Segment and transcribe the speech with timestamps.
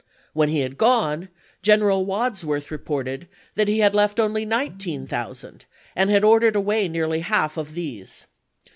[0.33, 0.57] When 1862.
[0.57, 0.77] he had
[1.79, 6.87] gone, Greneral Wadsworth reported that he had left only nineteen thousand, and had ordered away
[6.87, 8.25] nearly half of these.